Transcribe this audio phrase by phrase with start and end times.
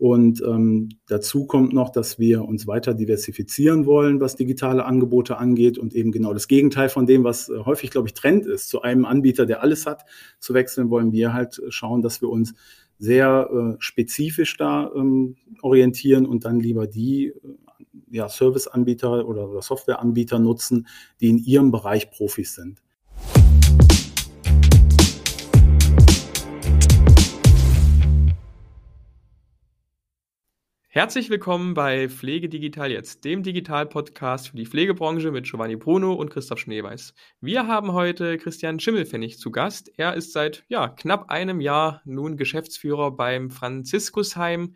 [0.00, 5.76] Und ähm, dazu kommt noch, dass wir uns weiter diversifizieren wollen, was digitale Angebote angeht
[5.76, 8.80] und eben genau das Gegenteil von dem, was äh, häufig, glaube ich, Trend ist, zu
[8.80, 10.06] einem Anbieter, der alles hat,
[10.38, 12.54] zu wechseln, wollen wir halt schauen, dass wir uns
[12.98, 17.34] sehr äh, spezifisch da ähm, orientieren und dann lieber die äh,
[18.10, 20.86] ja, Serviceanbieter oder, oder Softwareanbieter nutzen,
[21.20, 22.82] die in ihrem Bereich Profis sind.
[30.92, 36.30] Herzlich willkommen bei Pflege Digital jetzt, dem Digital-Podcast für die Pflegebranche mit Giovanni Bruno und
[36.30, 37.14] Christoph Schneeweiß.
[37.40, 39.92] Wir haben heute Christian Schimmelfennig zu Gast.
[39.98, 44.74] Er ist seit ja, knapp einem Jahr nun Geschäftsführer beim Franziskusheim.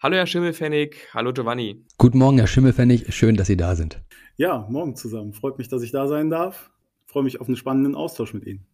[0.00, 1.86] Hallo Herr Schimmelfennig, hallo Giovanni.
[1.96, 4.02] Guten Morgen, Herr Schimmelfennig, schön, dass Sie da sind.
[4.36, 5.32] Ja, morgen zusammen.
[5.32, 6.72] Freut mich, dass ich da sein darf.
[7.06, 8.66] Freue mich auf einen spannenden Austausch mit Ihnen.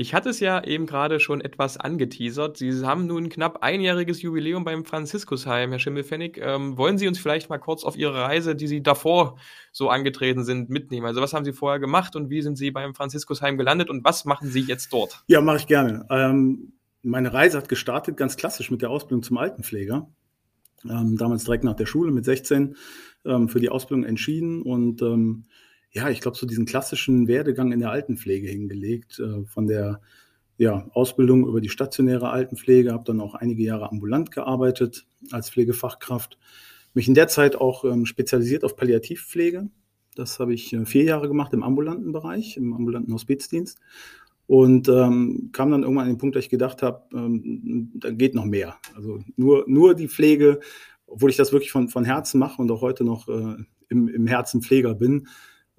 [0.00, 2.58] Ich hatte es ja eben gerade schon etwas angeteasert.
[2.58, 6.38] Sie haben nun knapp einjähriges Jubiläum beim Franziskusheim, Herr Schimmelfennig.
[6.40, 9.38] Ähm, wollen Sie uns vielleicht mal kurz auf Ihre Reise, die Sie davor
[9.72, 11.04] so angetreten sind, mitnehmen?
[11.04, 14.24] Also was haben Sie vorher gemacht und wie sind Sie beim Franziskusheim gelandet und was
[14.24, 15.24] machen Sie jetzt dort?
[15.26, 16.06] Ja, mache ich gerne.
[16.10, 20.08] Ähm, meine Reise hat gestartet ganz klassisch mit der Ausbildung zum Altenpfleger.
[20.88, 22.76] Ähm, damals direkt nach der Schule mit 16
[23.24, 25.46] ähm, für die Ausbildung entschieden und ähm,
[25.92, 30.00] ja, ich glaube, so diesen klassischen Werdegang in der Altenpflege hingelegt, äh, von der
[30.58, 36.38] ja, Ausbildung über die stationäre Altenpflege, habe dann auch einige Jahre ambulant gearbeitet als Pflegefachkraft.
[36.94, 39.68] Mich in der Zeit auch ähm, spezialisiert auf Palliativpflege.
[40.16, 43.78] Das habe ich äh, vier Jahre gemacht im ambulanten Bereich, im ambulanten Hospizdienst.
[44.48, 48.34] Und ähm, kam dann irgendwann an den Punkt, dass ich gedacht habe, ähm, da geht
[48.34, 48.76] noch mehr.
[48.96, 50.60] Also nur, nur die Pflege,
[51.06, 53.56] obwohl ich das wirklich von, von Herzen mache und auch heute noch äh,
[53.90, 55.28] im, im Herzen Pfleger bin,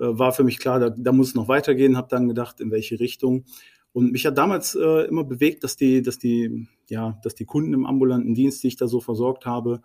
[0.06, 3.00] war für mich klar, da, da muss es noch weitergehen, habe dann gedacht, in welche
[3.00, 3.46] Richtung.
[3.92, 7.74] Und mich hat damals äh, immer bewegt, dass die, dass die, ja, dass die Kunden
[7.74, 9.82] im ambulanten Dienst, die ich da so versorgt habe,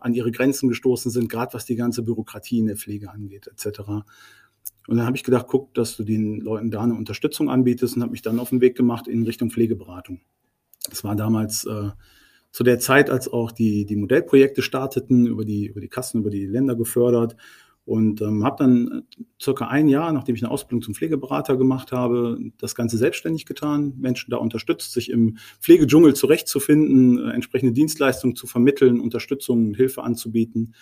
[0.00, 3.80] an ihre Grenzen gestoßen sind, gerade was die ganze Bürokratie in der Pflege angeht, etc.
[4.86, 8.02] Und dann habe ich gedacht, guck, dass du den Leuten da eine Unterstützung anbietest und
[8.02, 10.20] habe mich dann auf den Weg gemacht in Richtung Pflegeberatung.
[10.88, 11.90] Das war damals äh,
[12.52, 16.30] zu der Zeit, als auch die, die Modellprojekte starteten, über die, über die Kassen, über
[16.30, 17.36] die Länder gefördert.
[17.86, 21.92] Und ähm, habe dann äh, circa ein Jahr, nachdem ich eine Ausbildung zum Pflegeberater gemacht
[21.92, 28.34] habe, das Ganze selbstständig getan, Menschen da unterstützt, sich im Pflegedschungel zurechtzufinden, äh, entsprechende Dienstleistungen
[28.34, 30.74] zu vermitteln, Unterstützung, Hilfe anzubieten.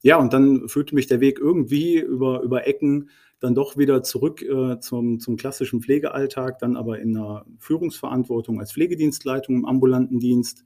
[0.00, 3.10] Ja, und dann führte mich der Weg irgendwie über, über Ecken
[3.40, 8.72] dann doch wieder zurück äh, zum, zum klassischen Pflegealltag, dann aber in einer Führungsverantwortung als
[8.72, 10.64] Pflegedienstleitung im ambulanten Dienst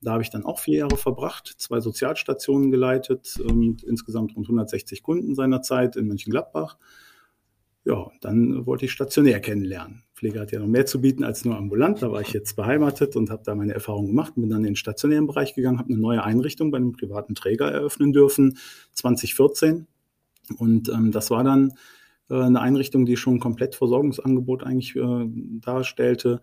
[0.00, 5.02] da habe ich dann auch vier Jahre verbracht, zwei Sozialstationen geleitet, und insgesamt rund 160
[5.02, 6.78] Kunden seinerzeit in Mönchengladbach.
[7.84, 10.02] Ja, dann wollte ich stationär kennenlernen.
[10.14, 12.02] Pflege hat ja noch mehr zu bieten als nur ambulant.
[12.02, 14.76] Da war ich jetzt beheimatet und habe da meine Erfahrungen gemacht, bin dann in den
[14.76, 18.58] stationären Bereich gegangen, habe eine neue Einrichtung bei einem privaten Träger eröffnen dürfen,
[18.92, 19.86] 2014.
[20.58, 21.72] Und ähm, das war dann
[22.30, 25.26] äh, eine Einrichtung, die schon komplett Versorgungsangebot eigentlich äh,
[25.60, 26.40] darstellte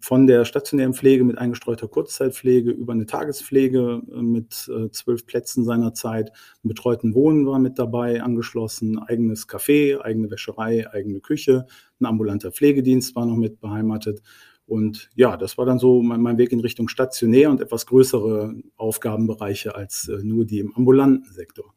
[0.00, 5.64] von der stationären Pflege mit eingestreuter Kurzzeitpflege über eine Tagespflege äh, mit äh, zwölf Plätzen
[5.64, 6.30] seinerzeit,
[6.62, 11.66] einen betreuten Wohnen war mit dabei angeschlossen, eigenes Café, eigene Wäscherei, eigene Küche,
[12.00, 14.22] ein ambulanter Pflegedienst war noch mit beheimatet.
[14.66, 18.54] Und ja, das war dann so mein, mein Weg in Richtung stationär und etwas größere
[18.76, 21.72] Aufgabenbereiche als äh, nur die im ambulanten Sektor.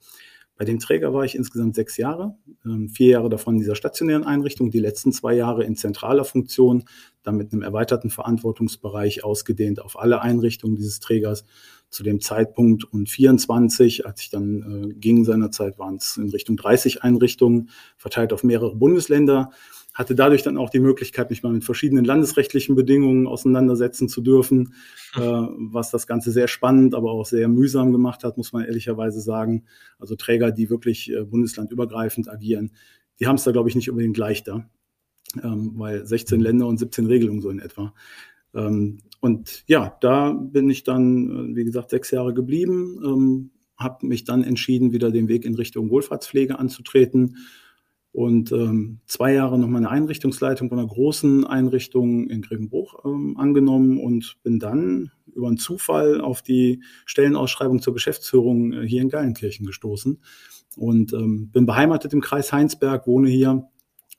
[0.60, 4.26] Bei dem Träger war ich insgesamt sechs Jahre, ähm, vier Jahre davon in dieser stationären
[4.26, 6.84] Einrichtung, die letzten zwei Jahre in zentraler Funktion,
[7.24, 11.46] dann mit einem erweiterten Verantwortungsbereich ausgedehnt auf alle Einrichtungen dieses Trägers.
[11.90, 16.58] Zu dem Zeitpunkt und 24, als ich dann äh, ging seinerzeit, waren es in Richtung
[16.58, 19.52] 30 Einrichtungen, verteilt auf mehrere Bundesländer
[20.00, 24.74] hatte dadurch dann auch die Möglichkeit, mich mal mit verschiedenen landesrechtlichen Bedingungen auseinandersetzen zu dürfen,
[25.16, 29.20] äh, was das Ganze sehr spannend, aber auch sehr mühsam gemacht hat, muss man ehrlicherweise
[29.20, 29.66] sagen.
[30.00, 32.72] Also Träger, die wirklich äh, bundeslandübergreifend agieren,
[33.20, 34.70] die haben es da, glaube ich, nicht unbedingt leichter,
[35.44, 37.94] ähm, weil 16 Länder und 17 Regelungen so in etwa.
[38.54, 44.08] Ähm, und ja, da bin ich dann, äh, wie gesagt, sechs Jahre geblieben, ähm, habe
[44.08, 47.36] mich dann entschieden, wieder den Weg in Richtung Wohlfahrtspflege anzutreten
[48.12, 54.00] und ähm, zwei Jahre noch meine Einrichtungsleitung von einer großen Einrichtung in Grevenbruch ähm, angenommen
[54.00, 59.66] und bin dann über einen Zufall auf die Stellenausschreibung zur Geschäftsführung äh, hier in Geilenkirchen
[59.66, 60.20] gestoßen
[60.76, 63.68] und ähm, bin beheimatet im Kreis Heinsberg, wohne hier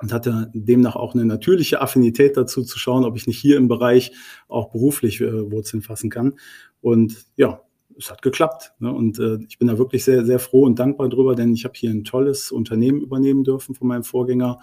[0.01, 3.69] und hatte demnach auch eine natürliche Affinität dazu zu schauen, ob ich nicht hier im
[3.69, 4.13] Bereich
[4.49, 6.35] auch beruflich äh, Wurzeln fassen kann.
[6.81, 7.63] Und ja,
[8.01, 8.73] es hat geklappt.
[8.79, 8.93] Ne?
[8.93, 11.75] Und äh, ich bin da wirklich sehr, sehr froh und dankbar drüber, denn ich habe
[11.77, 14.59] hier ein tolles Unternehmen übernehmen dürfen von meinem Vorgänger,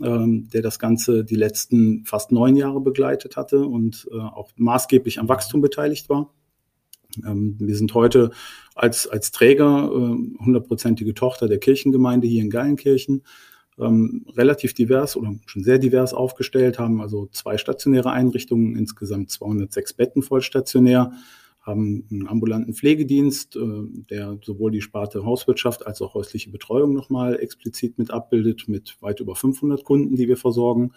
[0.00, 5.18] ähm, der das Ganze die letzten fast neun Jahre begleitet hatte und äh, auch maßgeblich
[5.18, 6.32] am Wachstum beteiligt war.
[7.26, 8.30] Ähm, wir sind heute
[8.74, 13.24] als, als Träger äh, hundertprozentige Tochter der Kirchengemeinde hier in Geilenkirchen
[13.78, 19.94] ähm, relativ divers oder schon sehr divers aufgestellt, haben also zwei stationäre Einrichtungen, insgesamt 206
[19.94, 21.12] Betten vollstationär,
[21.68, 23.60] haben einen ambulanten Pflegedienst, äh,
[24.10, 29.20] der sowohl die Sparte Hauswirtschaft als auch häusliche Betreuung nochmal explizit mit abbildet, mit weit
[29.20, 30.92] über 500 Kunden, die wir versorgen,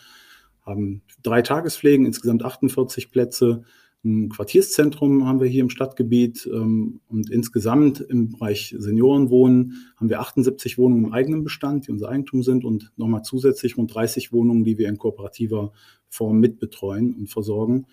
[0.61, 3.63] haben drei Tagespflegen, insgesamt 48 Plätze,
[4.03, 10.21] ein Quartierszentrum haben wir hier im Stadtgebiet ähm, und insgesamt im Bereich Seniorenwohnen haben wir
[10.21, 14.63] 78 Wohnungen im eigenen Bestand, die unser Eigentum sind und nochmal zusätzlich rund 30 Wohnungen,
[14.63, 15.71] die wir in kooperativer
[16.09, 17.85] Form mitbetreuen und versorgen.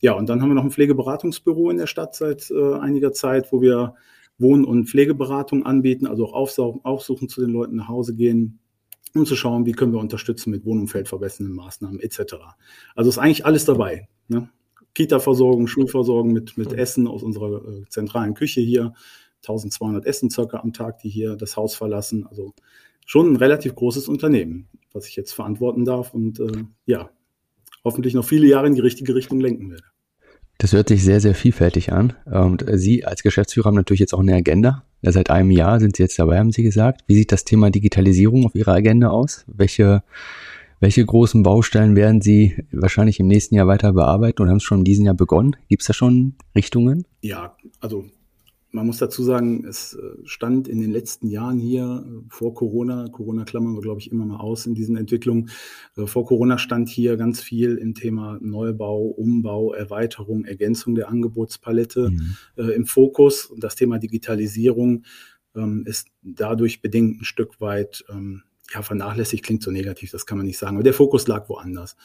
[0.00, 3.52] Ja, und dann haben wir noch ein Pflegeberatungsbüro in der Stadt seit äh, einiger Zeit,
[3.52, 3.94] wo wir
[4.38, 8.60] Wohn- und Pflegeberatung anbieten, also auch aufsuchen, aufsuchen zu den Leuten nach Hause gehen,
[9.14, 12.34] um zu schauen, wie können wir unterstützen mit Wohnumfeld verbessernden Maßnahmen etc.
[12.94, 14.08] Also ist eigentlich alles dabei.
[14.28, 14.48] Ne?
[14.94, 18.94] Kita-Versorgung, Schulversorgung mit, mit Essen aus unserer äh, zentralen Küche hier.
[19.42, 22.26] 1200 Essen circa am Tag, die hier das Haus verlassen.
[22.26, 22.54] Also
[23.06, 27.10] schon ein relativ großes Unternehmen, was ich jetzt verantworten darf und äh, ja,
[27.84, 29.84] hoffentlich noch viele Jahre in die richtige Richtung lenken werde.
[30.58, 32.14] Das hört sich sehr, sehr vielfältig an.
[32.24, 34.84] Und Sie als Geschäftsführer haben natürlich jetzt auch eine Agenda.
[35.02, 37.02] Seit einem Jahr sind Sie jetzt dabei, haben Sie gesagt.
[37.06, 39.44] Wie sieht das Thema Digitalisierung auf Ihrer Agenda aus?
[39.46, 40.02] Welche
[40.80, 44.78] welche großen Baustellen werden Sie wahrscheinlich im nächsten Jahr weiter bearbeiten und haben es schon
[44.78, 45.56] in diesem Jahr begonnen?
[45.68, 47.04] Gibt es da schon Richtungen?
[47.20, 48.04] Ja, also
[48.70, 53.08] man muss dazu sagen, es äh, stand in den letzten Jahren hier äh, vor Corona,
[53.08, 55.50] Corona klammern wir, glaube ich, immer mal aus in diesen Entwicklungen.
[55.96, 62.10] Äh, vor Corona stand hier ganz viel im Thema Neubau, Umbau, Erweiterung, Ergänzung der Angebotspalette
[62.10, 62.36] mhm.
[62.56, 63.46] äh, im Fokus.
[63.46, 65.04] Und das Thema Digitalisierung
[65.56, 68.42] ähm, ist dadurch bedingt ein Stück weit ähm,
[68.72, 70.76] ja, vernachlässigt klingt so negativ, das kann man nicht sagen.
[70.76, 71.96] Aber der Fokus lag woanders.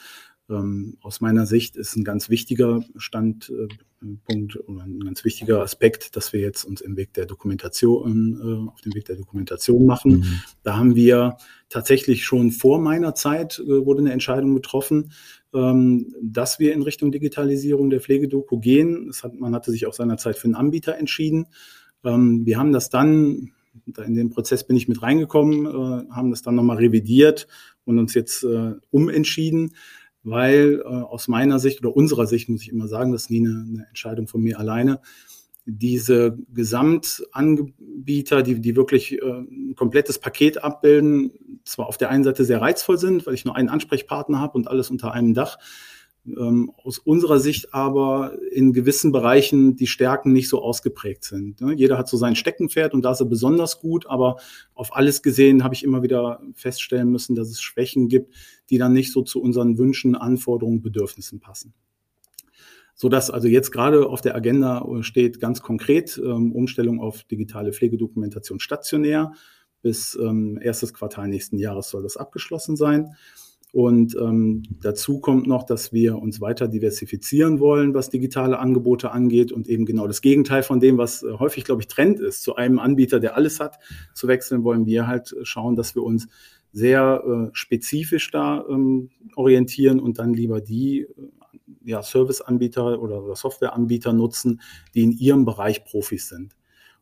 [0.53, 6.33] Ähm, aus meiner Sicht ist ein ganz wichtiger Standpunkt oder ein ganz wichtiger Aspekt, dass
[6.33, 10.19] wir jetzt uns im Weg der Dokumentation, äh, auf dem Weg der Dokumentation machen.
[10.19, 10.41] Mhm.
[10.63, 11.37] Da haben wir
[11.69, 15.11] tatsächlich schon vor meiner Zeit äh, wurde eine Entscheidung getroffen,
[15.53, 19.11] ähm, dass wir in Richtung Digitalisierung der Pflegedoku gehen.
[19.23, 21.47] Hat, man hatte sich auch seinerzeit für einen Anbieter entschieden.
[22.03, 23.51] Ähm, wir haben das dann
[24.05, 27.47] in den Prozess bin ich mit reingekommen, äh, haben das dann nochmal revidiert
[27.85, 29.75] und uns jetzt äh, umentschieden,
[30.23, 33.45] weil äh, aus meiner Sicht oder unserer Sicht muss ich immer sagen, das ist nie
[33.45, 35.01] eine, eine Entscheidung von mir alleine,
[35.65, 41.31] diese Gesamtanbieter, die, die wirklich äh, ein komplettes Paket abbilden,
[41.63, 44.67] zwar auf der einen Seite sehr reizvoll sind, weil ich nur einen Ansprechpartner habe und
[44.67, 45.57] alles unter einem Dach,
[46.25, 51.59] aus unserer Sicht aber in gewissen Bereichen die Stärken nicht so ausgeprägt sind.
[51.59, 51.73] Ne?
[51.73, 54.37] Jeder hat so sein Steckenpferd und da ist er besonders gut, aber
[54.73, 58.33] auf alles gesehen habe ich immer wieder feststellen müssen, dass es Schwächen gibt,
[58.69, 61.73] die dann nicht so zu unseren Wünschen, Anforderungen, Bedürfnissen passen.
[62.95, 67.73] So dass also jetzt gerade auf der Agenda steht ganz konkret ähm, Umstellung auf digitale
[67.73, 69.33] Pflegedokumentation stationär.
[69.81, 73.15] Bis ähm, erstes Quartal nächsten Jahres soll das abgeschlossen sein.
[73.73, 79.51] Und ähm, dazu kommt noch, dass wir uns weiter diversifizieren wollen, was digitale Angebote angeht
[79.51, 82.55] und eben genau das Gegenteil von dem, was äh, häufig, glaube ich, Trend ist, zu
[82.55, 83.79] einem Anbieter, der alles hat,
[84.13, 86.27] zu wechseln, wollen wir halt schauen, dass wir uns
[86.71, 91.07] sehr äh, spezifisch da ähm, orientieren und dann lieber die äh,
[91.83, 94.61] ja, Serviceanbieter oder, Softwareanbieter nutzen,
[94.93, 96.55] die in ihrem Bereich Profis sind.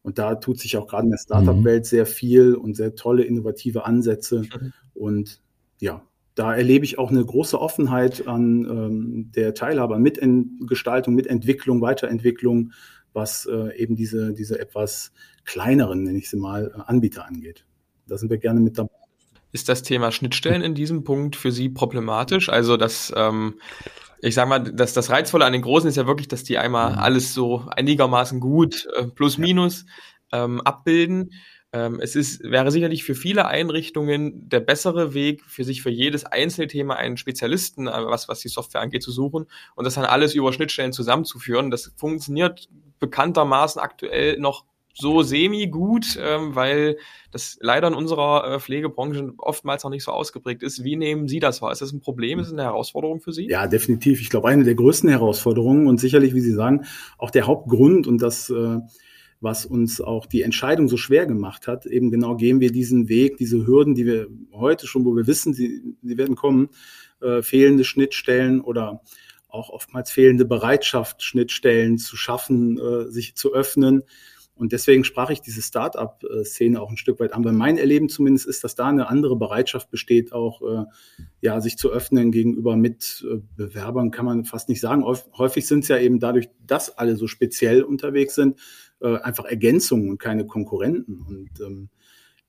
[0.03, 1.87] Und da tut sich auch gerade in der Startup-Welt mhm.
[1.87, 4.43] sehr viel und sehr tolle innovative Ansätze.
[4.43, 4.73] Mhm.
[4.93, 5.41] Und
[5.81, 6.01] ja,
[6.35, 12.71] da erlebe ich auch eine große Offenheit an ähm, der Teilhaber, Mitgestaltung, Mitentwicklung, Weiterentwicklung,
[13.13, 15.11] was äh, eben diese, diese etwas
[15.43, 17.65] kleineren, nenne ich sie mal, äh, Anbieter angeht.
[18.07, 18.89] Da sind wir gerne mit dabei.
[19.51, 22.47] Ist das Thema Schnittstellen in diesem Punkt für Sie problematisch?
[22.47, 23.55] Also, dass ähm,
[24.21, 26.93] ich sag mal, dass das Reizvolle an den Großen ist ja wirklich, dass die einmal
[26.93, 26.99] mhm.
[26.99, 29.85] alles so einigermaßen gut, äh, plus minus,
[30.31, 31.31] ähm, abbilden.
[31.73, 36.25] Ähm, es ist, wäre sicherlich für viele Einrichtungen der bessere Weg, für sich für jedes
[36.25, 40.35] Einzelthema einen Spezialisten, äh, was, was die Software angeht, zu suchen und das dann alles
[40.35, 41.71] über Schnittstellen zusammenzuführen.
[41.71, 42.67] Das funktioniert
[42.99, 46.97] bekanntermaßen aktuell noch so semi-gut, ähm, weil
[47.31, 50.83] das leider in unserer äh, Pflegebranche oftmals noch nicht so ausgeprägt ist.
[50.83, 51.71] Wie nehmen Sie das wahr?
[51.71, 52.39] Ist das ein Problem?
[52.39, 53.47] Ist das eine Herausforderung für Sie?
[53.47, 54.19] Ja, definitiv.
[54.19, 56.85] Ich glaube, eine der größten Herausforderungen und sicherlich, wie Sie sagen,
[57.17, 58.79] auch der Hauptgrund und das äh,
[59.41, 61.85] was uns auch die Entscheidung so schwer gemacht hat.
[61.87, 65.53] Eben genau gehen wir diesen Weg, diese Hürden, die wir heute schon, wo wir wissen,
[65.53, 66.69] sie, sie werden kommen,
[67.21, 69.01] äh, fehlende Schnittstellen oder
[69.49, 74.03] auch oftmals fehlende Bereitschaft, Schnittstellen zu schaffen, äh, sich zu öffnen.
[74.53, 77.43] Und deswegen sprach ich diese Start-up-Szene auch ein Stück weit an.
[77.43, 80.85] Weil mein Erleben zumindest ist, dass da eine andere Bereitschaft besteht, auch äh,
[81.41, 85.03] ja, sich zu öffnen gegenüber Mitbewerbern, kann man fast nicht sagen.
[85.03, 88.59] Häufig sind es ja eben dadurch, dass alle so speziell unterwegs sind,
[89.01, 91.21] äh, einfach Ergänzungen und keine Konkurrenten.
[91.27, 91.89] Und ähm,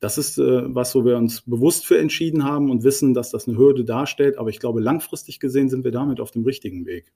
[0.01, 3.47] das ist äh, was, wo wir uns bewusst für entschieden haben und wissen, dass das
[3.47, 4.39] eine Hürde darstellt.
[4.39, 7.13] Aber ich glaube, langfristig gesehen sind wir damit auf dem richtigen Weg.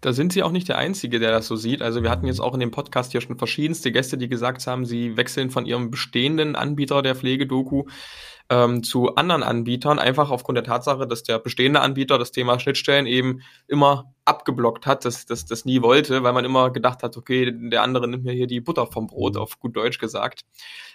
[0.00, 1.82] Da sind Sie auch nicht der Einzige, der das so sieht.
[1.82, 4.84] Also wir hatten jetzt auch in dem Podcast hier schon verschiedenste Gäste, die gesagt haben,
[4.84, 7.84] sie wechseln von ihrem bestehenden Anbieter der Pflegedoku
[8.50, 13.06] ähm, zu anderen Anbietern, einfach aufgrund der Tatsache, dass der bestehende Anbieter das Thema Schnittstellen
[13.06, 17.52] eben immer abgeblockt hat, dass das, das nie wollte, weil man immer gedacht hat, okay,
[17.54, 20.44] der andere nimmt mir hier die Butter vom Brot, auf gut Deutsch gesagt.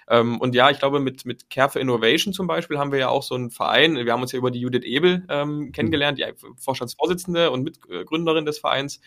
[0.09, 3.07] Ähm, und ja, ich glaube, mit, mit Care for Innovation zum Beispiel haben wir ja
[3.09, 3.95] auch so einen Verein.
[3.95, 6.25] Wir haben uns ja über die Judith Ebel ähm, kennengelernt, die
[6.57, 8.99] Vorstandsvorsitzende und Mitgründerin des Vereins.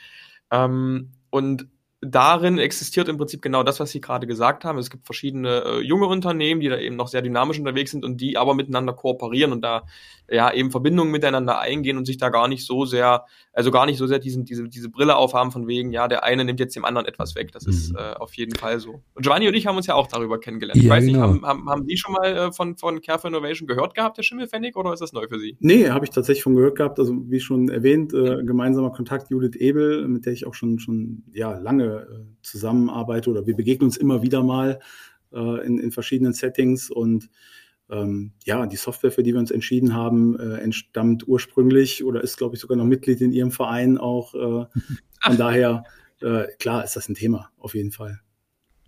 [0.51, 1.69] Ähm, und
[2.01, 4.79] darin existiert im Prinzip genau das, was Sie gerade gesagt haben.
[4.79, 8.21] Es gibt verschiedene äh, junge Unternehmen, die da eben noch sehr dynamisch unterwegs sind und
[8.21, 9.85] die aber miteinander kooperieren und da
[10.31, 13.97] ja eben Verbindungen miteinander eingehen und sich da gar nicht so sehr, also gar nicht
[13.97, 16.85] so sehr diesen, diese, diese Brille aufhaben von wegen, ja, der eine nimmt jetzt dem
[16.85, 17.51] anderen etwas weg.
[17.53, 17.73] Das mhm.
[17.73, 19.03] ist äh, auf jeden Fall so.
[19.15, 20.77] Und Giovanni und ich haben uns ja auch darüber kennengelernt.
[20.77, 21.33] Ja, ich weiß genau.
[21.33, 24.19] nicht, haben, haben, haben Sie schon mal äh, von, von Care for Innovation gehört gehabt,
[24.19, 25.57] der Schimmelpfennig, oder ist das neu für Sie?
[25.61, 26.99] Nee, habe ich tatsächlich von gehört gehabt.
[26.99, 31.25] Also wie schon erwähnt, äh, gemeinsamer Kontakt Judith Ebel, mit der ich auch schon, schon
[31.33, 34.81] ja, lange äh, zusammenarbeite oder wir begegnen uns immer wieder mal
[35.33, 37.31] äh, in, in verschiedenen Settings und
[37.91, 42.37] ähm, ja, die Software, für die wir uns entschieden haben, äh, entstammt ursprünglich oder ist,
[42.37, 44.35] glaube ich, sogar noch Mitglied in Ihrem Verein auch.
[44.35, 44.67] Äh,
[45.23, 45.85] von daher,
[46.21, 48.21] äh, klar, ist das ein Thema, auf jeden Fall.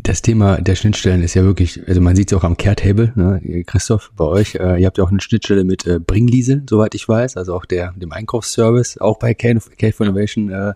[0.03, 3.65] Das Thema der Schnittstellen ist ja wirklich, also man sieht es auch am Care-Table, ne?
[3.67, 4.55] Christoph, bei euch.
[4.55, 7.67] Äh, ihr habt ja auch eine Schnittstelle mit äh, Bringliesel, soweit ich weiß, also auch
[7.67, 10.75] der dem Einkaufsservice, auch bei Care, Care for Innovation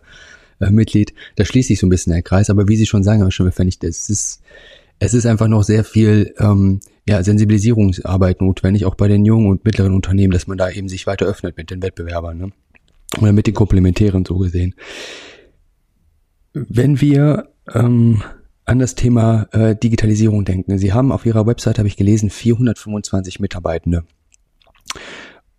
[0.61, 1.14] äh, Mitglied.
[1.37, 3.78] Da schließt sich so ein bisschen der Kreis, aber wie Sie schon sagen, Herr Schimmelfennig,
[3.78, 4.42] das ist
[4.99, 9.64] es ist einfach noch sehr viel ähm, ja, Sensibilisierungsarbeit notwendig, auch bei den jungen und
[9.64, 12.52] mittleren Unternehmen, dass man da eben sich weiter öffnet mit den Wettbewerbern ne?
[13.20, 14.75] oder mit den Komplementären so gesehen.
[16.52, 18.23] Wenn wir ähm,
[18.64, 23.40] an das Thema äh, Digitalisierung denken, Sie haben auf Ihrer Website, habe ich gelesen, 425
[23.40, 24.04] Mitarbeitende.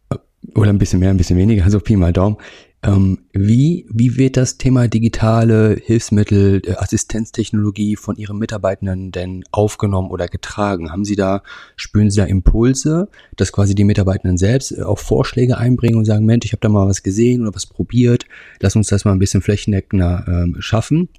[0.09, 0.15] Äh,
[0.55, 2.37] oder ein bisschen mehr, ein bisschen weniger, also Pi mal Daumen.
[2.85, 10.11] Ähm, wie, wie wird das Thema digitale Hilfsmittel, äh, Assistenztechnologie von Ihren Mitarbeitenden denn aufgenommen
[10.11, 10.91] oder getragen?
[10.91, 11.41] Haben Sie da,
[11.75, 16.25] spüren Sie da Impulse, dass quasi die Mitarbeitenden selbst äh, auch Vorschläge einbringen und sagen,
[16.25, 18.25] Mensch, ich habe da mal was gesehen oder was probiert,
[18.59, 21.09] lass uns das mal ein bisschen flächendeckender ähm, schaffen?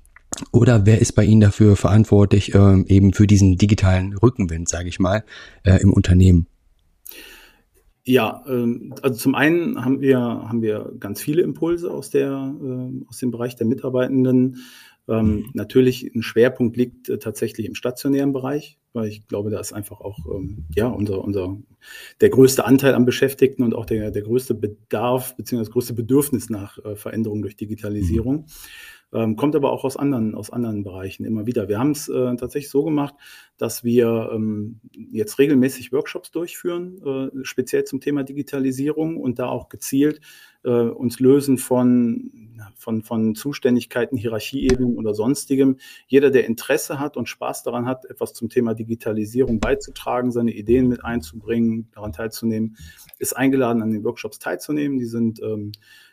[0.53, 5.01] Oder wer ist bei Ihnen dafür verantwortlich, ähm, eben für diesen digitalen Rückenwind, sage ich
[5.01, 5.25] mal,
[5.65, 6.47] äh, im Unternehmen?
[8.09, 13.09] Ja, ähm, also zum einen haben wir, haben wir ganz viele Impulse aus, der, äh,
[13.09, 14.59] aus dem Bereich der Mitarbeitenden.
[15.09, 15.51] Ähm, mhm.
[15.55, 20.01] Natürlich ein Schwerpunkt liegt äh, tatsächlich im stationären Bereich, weil ich glaube, da ist einfach
[20.01, 21.57] auch ähm, ja unser, unser
[22.21, 26.49] der größte Anteil an Beschäftigten und auch der, der größte Bedarf beziehungsweise das größte Bedürfnis
[26.49, 28.37] nach äh, Veränderung durch Digitalisierung.
[28.37, 28.45] Mhm.
[29.13, 31.69] Ähm, kommt aber auch aus anderen, aus anderen Bereichen immer wieder.
[31.69, 33.15] Wir haben es äh, tatsächlich so gemacht,
[33.57, 34.81] dass wir ähm,
[35.13, 40.21] jetzt regelmäßig Workshops durchführen, äh, speziell zum Thema Digitalisierung und da auch gezielt
[40.65, 42.33] äh, uns lösen von,
[42.75, 45.77] von, von Zuständigkeiten, Hierarchieebenen oder sonstigem.
[46.09, 50.89] Jeder, der Interesse hat und Spaß daran hat, etwas zum Thema Digitalisierung beizutragen, seine Ideen
[50.89, 52.77] mit einzubringen, daran teilzunehmen,
[53.19, 54.99] ist eingeladen, an den Workshops teilzunehmen.
[54.99, 55.71] Die sind ähm,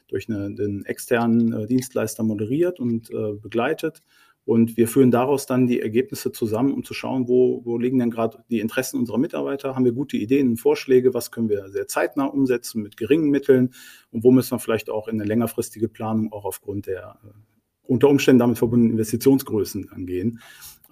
[0.07, 4.01] durch eine, einen externen äh, Dienstleister moderiert und äh, begleitet.
[4.45, 8.11] Und wir führen daraus dann die Ergebnisse zusammen, um zu schauen, wo, wo liegen denn
[8.11, 9.75] gerade die Interessen unserer Mitarbeiter?
[9.75, 11.13] Haben wir gute Ideen und Vorschläge?
[11.13, 13.73] Was können wir sehr zeitnah umsetzen mit geringen Mitteln?
[14.11, 17.52] Und wo müssen wir vielleicht auch in eine längerfristige Planung auch aufgrund der äh,
[17.83, 20.39] unter Umständen damit verbundenen Investitionsgrößen angehen?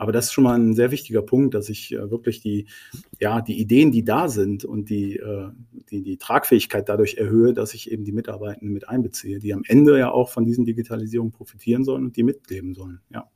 [0.01, 2.65] Aber das ist schon mal ein sehr wichtiger Punkt, dass ich äh, wirklich die,
[3.19, 5.49] ja, die Ideen, die da sind und die, äh,
[5.91, 9.99] die, die Tragfähigkeit dadurch erhöhe, dass ich eben die Mitarbeitenden mit einbeziehe, die am Ende
[9.99, 12.99] ja auch von diesen Digitalisierungen profitieren sollen und die mitleben sollen.
[13.13, 13.29] Ja.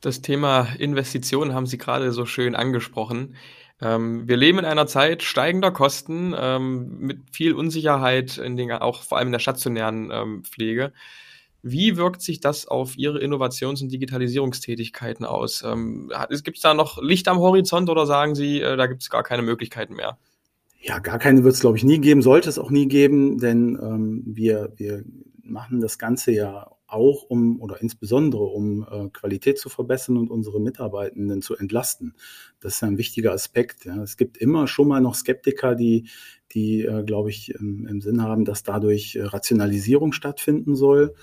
[0.00, 3.34] Das Thema Investitionen haben Sie gerade so schön angesprochen.
[3.82, 9.02] Ähm, wir leben in einer Zeit steigender Kosten ähm, mit viel Unsicherheit, in den, auch
[9.02, 10.94] vor allem in der stationären ähm, Pflege.
[11.62, 15.62] Wie wirkt sich das auf Ihre Innovations- und Digitalisierungstätigkeiten aus?
[15.62, 16.10] Ähm,
[16.44, 19.22] gibt es da noch Licht am Horizont oder sagen Sie, äh, da gibt es gar
[19.22, 20.18] keine Möglichkeiten mehr?
[20.82, 23.78] Ja, gar keine wird es, glaube ich, nie geben, sollte es auch nie geben, denn
[23.82, 25.04] ähm, wir, wir
[25.42, 30.60] machen das Ganze ja auch um oder insbesondere um äh, Qualität zu verbessern und unsere
[30.60, 32.14] Mitarbeitenden zu entlasten.
[32.60, 33.84] Das ist ein wichtiger Aspekt.
[33.84, 34.02] Ja.
[34.02, 36.08] Es gibt immer schon mal noch Skeptiker, die,
[36.52, 41.14] die äh, glaube ich, im, im Sinn haben, dass dadurch äh, Rationalisierung stattfinden soll.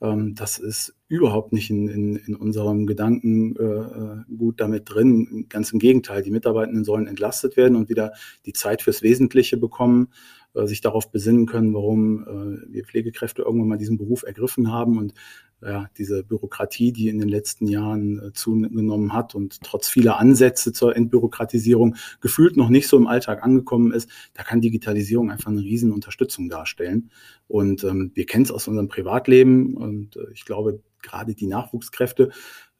[0.00, 5.46] Ähm, das ist überhaupt nicht in, in, in unserem Gedanken äh, gut damit drin.
[5.48, 8.12] Ganz im Gegenteil, die Mitarbeitenden sollen entlastet werden und wieder
[8.46, 10.08] die Zeit fürs Wesentliche bekommen,
[10.54, 14.98] äh, sich darauf besinnen können, warum äh, wir Pflegekräfte irgendwann mal diesen Beruf ergriffen haben
[14.98, 15.14] und
[15.64, 20.72] ja, diese Bürokratie, die in den letzten Jahren äh, zugenommen hat und trotz vieler Ansätze
[20.72, 25.62] zur Entbürokratisierung gefühlt noch nicht so im Alltag angekommen ist, da kann Digitalisierung einfach eine
[25.62, 27.10] riesen Unterstützung darstellen.
[27.48, 32.30] Und ähm, wir kennen es aus unserem Privatleben und äh, ich glaube, gerade die Nachwuchskräfte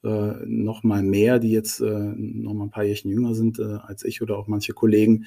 [0.03, 3.79] äh, noch mal mehr, die jetzt äh, noch mal ein paar Jährchen jünger sind äh,
[3.83, 5.27] als ich oder auch manche Kollegen,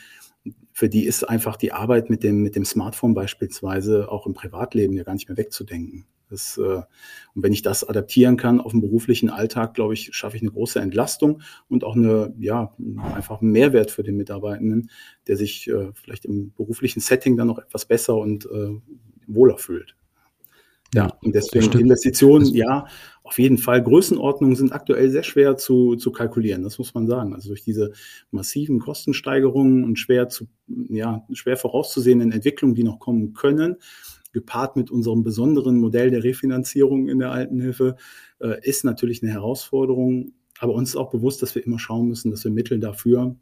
[0.71, 4.95] für die ist einfach die Arbeit mit dem, mit dem Smartphone beispielsweise auch im Privatleben
[4.95, 6.05] ja gar nicht mehr wegzudenken.
[6.29, 6.85] Das, äh, und
[7.43, 10.79] wenn ich das adaptieren kann auf den beruflichen Alltag, glaube ich, schaffe ich eine große
[10.79, 12.73] Entlastung und auch eine, ja,
[13.15, 14.89] einfach einen Mehrwert für den Mitarbeitenden,
[15.27, 18.79] der sich äh, vielleicht im beruflichen Setting dann noch etwas besser und äh,
[19.27, 19.95] wohler fühlt.
[20.93, 22.87] Ja, und deswegen Investitionen, ja,
[23.23, 23.83] auf jeden Fall.
[23.83, 27.33] Größenordnungen sind aktuell sehr schwer zu, zu kalkulieren, das muss man sagen.
[27.33, 27.91] Also durch diese
[28.31, 33.75] massiven Kostensteigerungen und schwer zu, ja, schwer vorauszusehenden Entwicklungen, die noch kommen können,
[34.37, 37.95] gepaart mit unserem besonderen Modell der Refinanzierung in der Altenhilfe,
[38.39, 40.33] äh, ist natürlich eine Herausforderung.
[40.59, 43.35] Aber uns ist auch bewusst, dass wir immer schauen müssen, dass wir Mittel dafür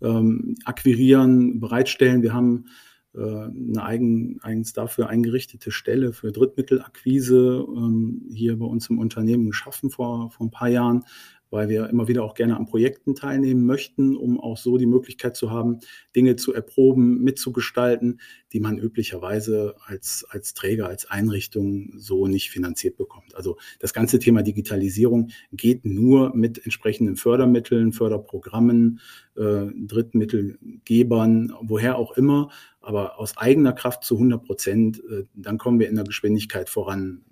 [0.00, 2.22] ähm, akquirieren, bereitstellen.
[2.22, 2.66] Wir haben
[3.14, 9.46] äh, eine eigen, eigens dafür eingerichtete Stelle für Drittmittelakquise ähm, hier bei uns im Unternehmen
[9.46, 11.04] geschaffen vor, vor ein paar Jahren,
[11.50, 15.36] weil wir immer wieder auch gerne an Projekten teilnehmen möchten, um auch so die Möglichkeit
[15.36, 15.80] zu haben,
[16.14, 18.20] Dinge zu erproben, mitzugestalten,
[18.52, 23.34] die man üblicherweise als, als Träger, als Einrichtung so nicht finanziert bekommt.
[23.34, 29.00] Also das ganze Thema Digitalisierung geht nur mit entsprechenden Fördermitteln, Förderprogrammen,
[29.36, 35.78] äh, Drittmittelgebern, woher auch immer, aber aus eigener Kraft zu 100 Prozent, äh, dann kommen
[35.78, 37.22] wir in der Geschwindigkeit voran.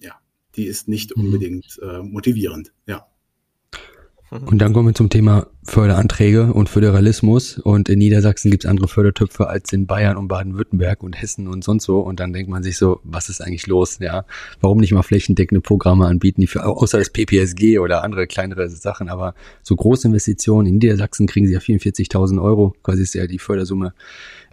[0.00, 0.14] Ja,
[0.56, 1.24] die ist nicht mhm.
[1.24, 2.72] unbedingt äh, motivierend.
[2.86, 3.06] Ja.
[4.30, 7.58] Und dann kommen wir zum Thema Förderanträge und Föderalismus.
[7.58, 11.64] Und in Niedersachsen gibt es andere Fördertöpfe als in Bayern und Baden-Württemberg und Hessen und
[11.64, 11.98] sonst so.
[11.98, 13.98] Und dann denkt man sich so, was ist eigentlich los?
[14.00, 14.24] Ja,
[14.60, 19.08] warum nicht mal flächendeckende Programme anbieten, die für, außer das PPSG oder andere kleinere Sachen,
[19.08, 19.34] aber
[19.64, 20.68] so große Investitionen.
[20.68, 22.76] In Niedersachsen kriegen sie ja 44.000 Euro.
[22.84, 23.94] Quasi ist ja die Fördersumme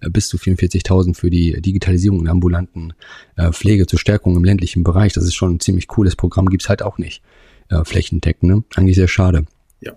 [0.02, 2.94] äh, bis zu 44.000 für die Digitalisierung in ambulanten
[3.36, 5.14] äh, Pflege zur Stärkung im ländlichen Bereich.
[5.14, 6.48] Das ist schon ein ziemlich cooles Programm.
[6.48, 7.22] Gibt's halt auch nicht
[7.70, 8.52] äh, flächendeckend.
[8.52, 8.64] Ne?
[8.76, 9.46] Eigentlich sehr schade.
[9.82, 9.94] Ja.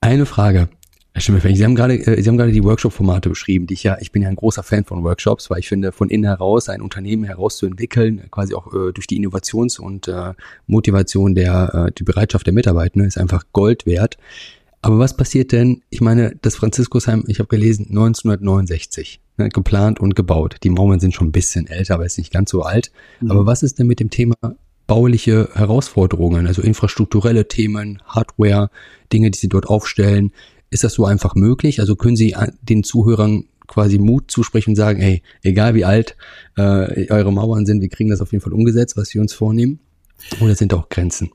[0.00, 0.68] Eine Frage.
[1.12, 3.98] Herr Schimmelfeld, Sie haben gerade, äh, Sie haben gerade die Workshop-Formate beschrieben, die ich ja,
[4.00, 6.80] ich bin ja ein großer Fan von Workshops, weil ich finde, von innen heraus ein
[6.80, 10.34] Unternehmen herauszuentwickeln, quasi auch äh, durch die Innovations- und äh,
[10.66, 14.18] Motivation der, äh, die Bereitschaft der Mitarbeiter, ist einfach Gold wert.
[14.82, 15.82] Aber was passiert denn?
[15.90, 20.56] Ich meine, das Franziskusheim, ich habe gelesen, 1969 ne, geplant und gebaut.
[20.62, 22.92] Die Mauern sind schon ein bisschen älter, aber ist nicht ganz so alt.
[23.20, 23.30] Mhm.
[23.32, 24.36] Aber was ist denn mit dem Thema
[24.90, 28.70] bauliche Herausforderungen, also infrastrukturelle Themen, Hardware,
[29.12, 30.32] Dinge, die Sie dort aufstellen.
[30.68, 31.78] Ist das so einfach möglich?
[31.78, 36.16] Also können Sie den Zuhörern quasi Mut zusprechen und sagen, hey, egal wie alt
[36.56, 39.78] äh, eure Mauern sind, wir kriegen das auf jeden Fall umgesetzt, was wir uns vornehmen?
[40.40, 41.30] Oder sind auch Grenzen?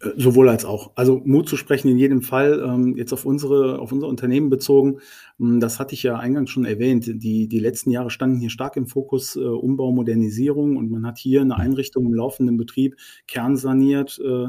[0.00, 0.92] Sowohl als auch.
[0.94, 5.00] Also Mut zu sprechen in jedem Fall, ähm, jetzt auf unsere, auf unser Unternehmen bezogen,
[5.40, 7.06] ähm, das hatte ich ja eingangs schon erwähnt.
[7.06, 11.18] Die, die letzten Jahre standen hier stark im Fokus äh, Umbau, Modernisierung und man hat
[11.18, 12.94] hier eine Einrichtung im laufenden Betrieb
[13.26, 14.48] kernsaniert, äh,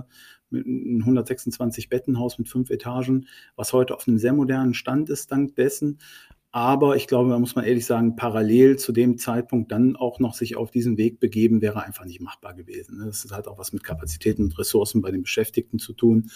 [0.51, 5.31] mit einem 126 Bettenhaus mit fünf Etagen, was heute auf einem sehr modernen Stand ist,
[5.31, 5.99] dank dessen.
[6.51, 10.33] Aber ich glaube, da muss man ehrlich sagen, parallel zu dem Zeitpunkt dann auch noch
[10.33, 12.97] sich auf diesen Weg begeben, wäre einfach nicht machbar gewesen.
[12.97, 13.05] Ne?
[13.05, 16.31] Das hat auch was mit Kapazitäten und Ressourcen bei den Beschäftigten zu tun.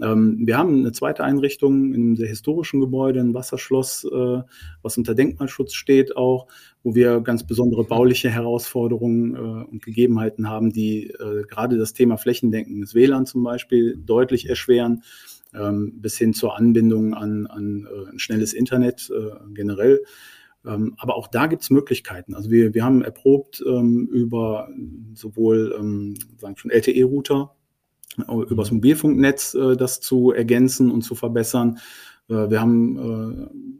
[0.00, 4.42] Ähm, wir haben eine zweite Einrichtung in einem sehr historischen Gebäude, ein Wasserschloss, äh,
[4.82, 6.48] was unter Denkmalschutz steht auch,
[6.82, 12.16] wo wir ganz besondere bauliche Herausforderungen äh, und Gegebenheiten haben, die äh, gerade das Thema
[12.16, 15.02] flächendeckendes WLAN zum Beispiel deutlich erschweren
[15.52, 20.02] bis hin zur Anbindung an, an äh, ein schnelles Internet äh, generell.
[20.64, 22.34] Ähm, aber auch da gibt es Möglichkeiten.
[22.34, 24.68] Also wir, wir haben erprobt ähm, über
[25.14, 27.54] sowohl ähm, sagen schon LTE-Router,
[28.18, 28.78] äh, über das mhm.
[28.78, 31.78] Mobilfunknetz das zu ergänzen und zu verbessern.
[32.28, 33.72] Wir haben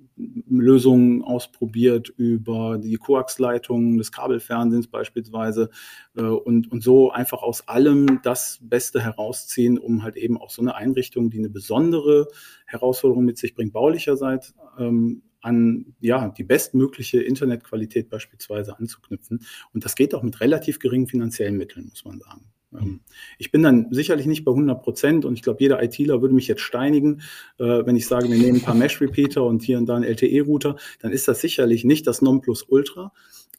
[0.48, 5.70] Lösungen ausprobiert über die Koaxleitung des Kabelfernsehens beispielsweise
[6.16, 10.62] äh, und, und so einfach aus allem das Beste herausziehen, um halt eben auch so
[10.62, 12.28] eine Einrichtung, die eine besondere
[12.66, 19.40] Herausforderung mit sich bringt, baulicherseits ähm, an ja, die bestmögliche Internetqualität beispielsweise anzuknüpfen.
[19.74, 22.51] Und das geht auch mit relativ geringen finanziellen Mitteln, muss man sagen.
[22.78, 23.00] Ähm,
[23.38, 26.48] ich bin dann sicherlich nicht bei 100 Prozent und ich glaube, jeder ITler würde mich
[26.48, 27.22] jetzt steinigen,
[27.58, 30.76] äh, wenn ich sage, wir nehmen ein paar Mesh-Repeater und hier und da einen LTE-Router,
[31.00, 33.12] dann ist das sicherlich nicht das Nonplusultra.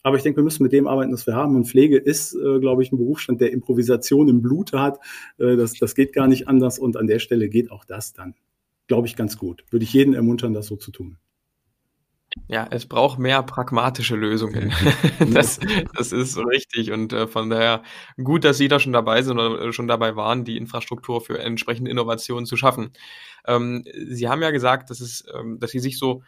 [0.05, 1.55] Aber ich denke, wir müssen mit dem arbeiten, was wir haben.
[1.55, 4.99] Und Pflege ist, äh, glaube ich, ein Berufsstand, der Improvisation im Blute hat.
[5.37, 6.77] Äh, das, das geht gar nicht anders.
[6.77, 8.35] Und an der Stelle geht auch das dann,
[8.87, 9.63] glaube ich, ganz gut.
[9.71, 11.17] Würde ich jeden ermuntern, das so zu tun.
[12.47, 14.73] Ja, es braucht mehr pragmatische Lösungen.
[15.33, 15.59] das,
[15.95, 16.91] das ist richtig.
[16.91, 17.83] Und äh, von daher
[18.21, 21.89] gut, dass Sie da schon dabei sind oder schon dabei waren, die Infrastruktur für entsprechende
[21.91, 22.91] Innovationen zu schaffen.
[23.45, 26.23] Ähm, Sie haben ja gesagt, dass, es, ähm, dass Sie sich so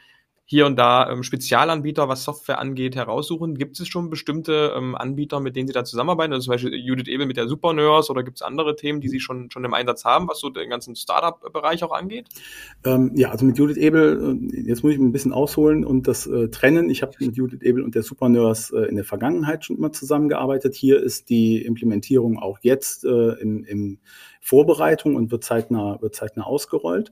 [0.47, 3.57] hier und da ähm, Spezialanbieter, was Software angeht, heraussuchen?
[3.57, 6.33] Gibt es schon bestimmte ähm, Anbieter, mit denen Sie da zusammenarbeiten?
[6.33, 9.19] Also zum Beispiel Judith Ebel mit der Supernurse oder gibt es andere Themen, die Sie
[9.19, 12.29] schon, schon im Einsatz haben, was so den ganzen Startup-Bereich auch angeht?
[12.85, 16.27] Ähm, ja, also mit Judith Ebel, äh, jetzt muss ich ein bisschen ausholen und das
[16.27, 16.91] äh, trennen.
[16.91, 20.75] Ich habe mit Judith Ebel und der Supernurse äh, in der Vergangenheit schon immer zusammengearbeitet.
[20.75, 23.99] Hier ist die Implementierung auch jetzt äh, in, in
[24.41, 27.11] Vorbereitung und wird zeitnah, wird zeitnah ausgerollt.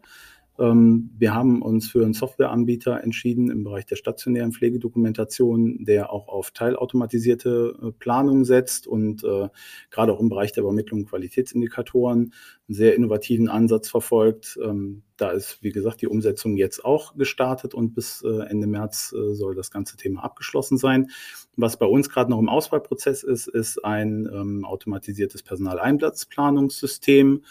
[0.60, 6.28] Ähm, wir haben uns für einen Softwareanbieter entschieden im Bereich der stationären Pflegedokumentation, der auch
[6.28, 9.50] auf teilautomatisierte äh, Planung setzt und äh,
[9.90, 12.34] gerade auch im Bereich der Übermittlung Qualitätsindikatoren
[12.68, 14.60] einen sehr innovativen Ansatz verfolgt.
[14.64, 19.16] Ähm, da ist, wie gesagt, die Umsetzung jetzt auch gestartet und bis äh, Ende März
[19.32, 21.10] soll das ganze Thema abgeschlossen sein.
[21.56, 27.44] Was bei uns gerade noch im Auswahlprozess ist, ist ein ähm, automatisiertes Personaleinplatzplanungssystem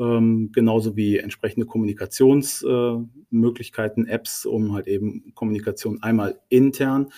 [0.00, 7.10] ähm, genauso wie entsprechende Kommunikationsmöglichkeiten, äh, Apps, um halt eben Kommunikation einmal intern,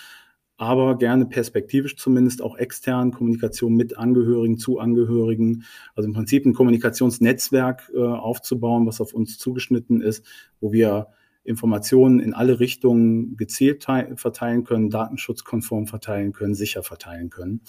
[0.57, 5.63] aber gerne perspektivisch zumindest auch extern Kommunikation mit Angehörigen, zu Angehörigen,
[5.95, 10.25] also im Prinzip ein Kommunikationsnetzwerk äh, aufzubauen, was auf uns zugeschnitten ist,
[10.59, 11.07] wo wir
[11.45, 17.61] Informationen in alle Richtungen gezielt verteilen können, datenschutzkonform verteilen können, sicher verteilen können.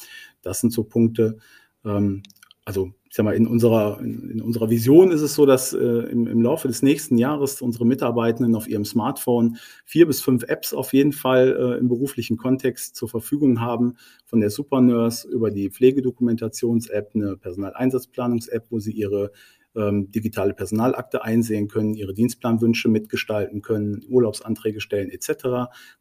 [0.43, 1.39] Das sind so Punkte.
[1.85, 2.23] Ähm,
[2.65, 5.79] also ich sag mal, in unserer, in, in unserer Vision ist es so, dass äh,
[5.79, 10.73] im, im Laufe des nächsten Jahres unsere Mitarbeitenden auf ihrem Smartphone vier bis fünf Apps
[10.73, 15.71] auf jeden Fall äh, im beruflichen Kontext zur Verfügung haben, von der Supernurse über die
[15.71, 19.31] Pflegedokumentations-App, eine Personaleinsatzplanungs-App, wo sie ihre
[19.77, 25.45] ähm, digitale Personalakte einsehen können, ihre Dienstplanwünsche mitgestalten können, Urlaubsanträge stellen etc.,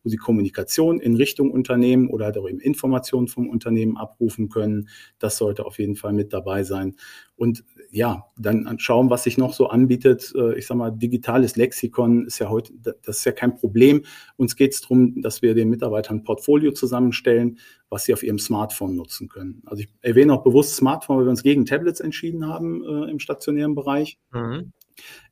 [0.04, 4.90] wo sie Kommunikation in Richtung Unternehmen oder halt auch eben Informationen vom Unternehmen abrufen können.
[5.20, 6.96] Das sollte auf jeden Fall mit dabei sein.
[7.36, 10.34] Und ja, dann schauen, was sich noch so anbietet.
[10.36, 14.04] Äh, ich sag mal, digitales Lexikon ist ja heute, das ist ja kein Problem.
[14.38, 18.40] Uns geht es darum, dass wir den Mitarbeitern ein Portfolio zusammenstellen, was sie auf ihrem
[18.40, 19.62] Smartphone nutzen können.
[19.66, 23.20] Also ich erwähne auch bewusst Smartphone, weil wir uns gegen Tablets entschieden haben äh, im
[23.20, 24.20] stationären Bereich.
[24.32, 24.74] Mhm.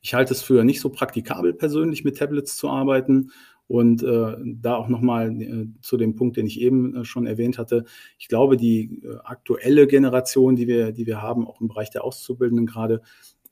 [0.00, 3.30] Ich halte es für nicht so praktikabel persönlich mit Tablets zu arbeiten
[3.68, 7.58] und äh, da auch nochmal äh, zu dem Punkt, den ich eben äh, schon erwähnt
[7.58, 7.84] hatte.
[8.18, 12.04] Ich glaube, die äh, aktuelle Generation, die wir, die wir haben, auch im Bereich der
[12.04, 13.00] Auszubildenden gerade,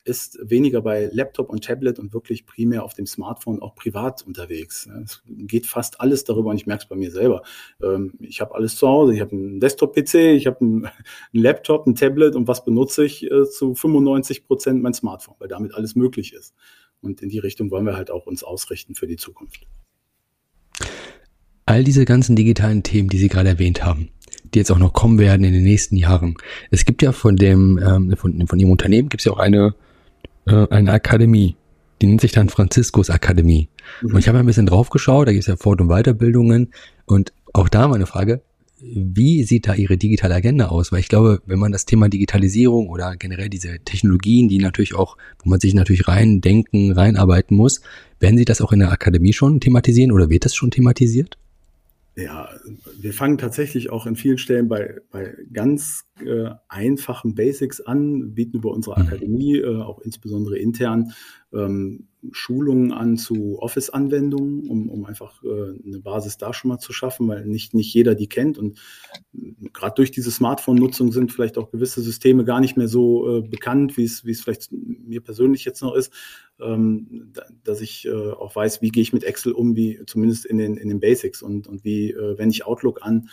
[0.05, 4.89] ist weniger bei Laptop und Tablet und wirklich primär auf dem Smartphone auch privat unterwegs.
[5.05, 7.43] Es geht fast alles darüber und ich merke es bei mir selber.
[7.83, 9.15] Ähm, ich habe alles zu Hause.
[9.15, 10.89] Ich habe einen Desktop-PC, ich habe einen,
[11.33, 15.75] Laptop, ein Tablet und was benutze ich äh, zu 95 Prozent mein Smartphone, weil damit
[15.75, 16.55] alles möglich ist.
[17.03, 19.67] Und in die Richtung wollen wir halt auch uns ausrichten für die Zukunft
[21.71, 24.09] all diese ganzen digitalen Themen, die Sie gerade erwähnt haben,
[24.53, 26.35] die jetzt auch noch kommen werden in den nächsten Jahren.
[26.71, 29.75] Es gibt ja von dem, ähm, von, von Ihrem Unternehmen gibt es ja auch eine,
[30.47, 31.57] äh, eine Akademie.
[32.03, 33.69] Die nennt sich dann Franziskus Akademie.
[34.03, 34.15] Mhm.
[34.15, 36.73] Und ich habe ein bisschen drauf geschaut, da gibt es ja Fort- und Weiterbildungen.
[37.07, 38.43] Und auch da meine Frage,
[38.83, 40.91] wie sieht da Ihre digitale Agenda aus?
[40.91, 45.17] Weil ich glaube, wenn man das Thema Digitalisierung oder generell diese Technologien, die natürlich auch,
[45.45, 47.83] wo man sich natürlich rein denken, reinarbeiten muss,
[48.19, 51.37] werden Sie das auch in der Akademie schon thematisieren oder wird das schon thematisiert?
[52.21, 52.51] Ja,
[52.99, 58.59] wir fangen tatsächlich auch in vielen Stellen bei, bei ganz äh, einfachen Basics an, bieten
[58.59, 59.07] über unsere mhm.
[59.07, 61.13] Akademie, äh, auch insbesondere intern,
[61.53, 66.93] ähm, Schulungen an zu Office-Anwendungen, um, um einfach äh, eine Basis da schon mal zu
[66.93, 68.59] schaffen, weil nicht, nicht jeder die kennt.
[68.59, 68.79] Und
[69.73, 73.97] gerade durch diese Smartphone-Nutzung sind vielleicht auch gewisse Systeme gar nicht mehr so äh, bekannt,
[73.97, 76.13] wie es vielleicht mir persönlich jetzt noch ist,
[76.61, 77.33] ähm,
[77.65, 80.77] dass ich äh, auch weiß, wie gehe ich mit Excel um, wie zumindest in den,
[80.77, 83.29] in den Basics und, und wie äh, wende ich Outlook an.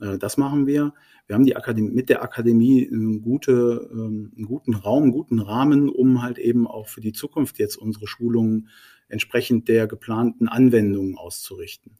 [0.00, 0.92] Äh, das machen wir.
[1.26, 5.40] Wir haben die Akademie, mit der Akademie einen, gute, ähm, einen guten Raum, einen guten
[5.40, 8.68] Rahmen, um halt eben auch für die Zukunft jetzt unsere Schulungen
[9.08, 11.98] entsprechend der geplanten Anwendungen auszurichten.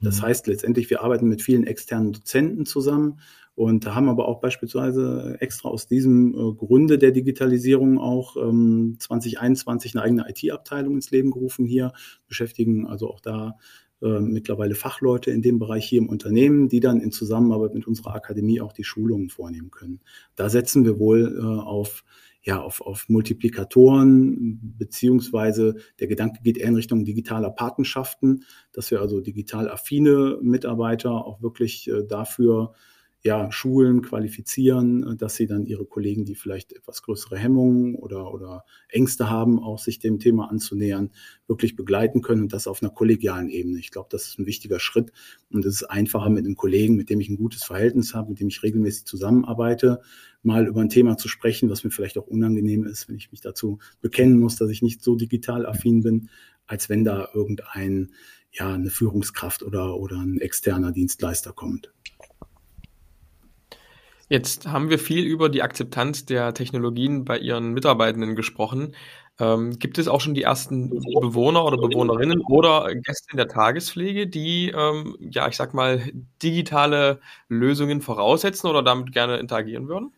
[0.00, 0.22] Das mhm.
[0.26, 3.20] heißt letztendlich, wir arbeiten mit vielen externen Dozenten zusammen
[3.54, 9.94] und haben aber auch beispielsweise extra aus diesem äh, Grunde der Digitalisierung auch ähm, 2021
[9.94, 11.92] eine eigene IT-Abteilung ins Leben gerufen hier,
[12.28, 13.56] beschäftigen also auch da
[14.02, 18.14] äh, mittlerweile Fachleute in dem Bereich hier im Unternehmen, die dann in Zusammenarbeit mit unserer
[18.14, 20.00] Akademie auch die Schulungen vornehmen können.
[20.36, 22.04] Da setzen wir wohl äh, auf
[22.42, 29.00] ja, auf, auf Multiplikatoren, beziehungsweise der Gedanke geht eher in Richtung digitaler Patenschaften, dass wir
[29.00, 32.72] also digital affine Mitarbeiter auch wirklich äh, dafür
[33.22, 38.32] ja, schulen, qualifizieren, äh, dass sie dann ihre Kollegen, die vielleicht etwas größere Hemmungen oder,
[38.32, 41.10] oder Ängste haben, auch sich dem Thema anzunähern,
[41.46, 43.78] wirklich begleiten können und das auf einer kollegialen Ebene.
[43.80, 45.12] Ich glaube, das ist ein wichtiger Schritt
[45.50, 48.40] und es ist einfacher mit einem Kollegen, mit dem ich ein gutes Verhältnis habe, mit
[48.40, 50.00] dem ich regelmäßig zusammenarbeite,
[50.42, 53.40] mal über ein Thema zu sprechen, was mir vielleicht auch unangenehm ist, wenn ich mich
[53.40, 56.28] dazu bekennen muss, dass ich nicht so digital affin bin,
[56.66, 58.12] als wenn da irgendein,
[58.52, 61.92] ja, eine Führungskraft oder, oder ein externer Dienstleister kommt.
[64.30, 68.94] Jetzt haben wir viel über die Akzeptanz der Technologien bei Ihren Mitarbeitenden gesprochen.
[69.40, 74.26] Ähm, gibt es auch schon die ersten Bewohner oder Bewohnerinnen oder Gäste in der Tagespflege,
[74.26, 76.02] die, ähm, ja, ich sag mal,
[76.42, 80.12] digitale Lösungen voraussetzen oder damit gerne interagieren würden?